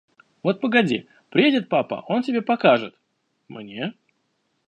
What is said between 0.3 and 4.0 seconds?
Вот погоди, приедет папа, он тебе покажет!– Мне?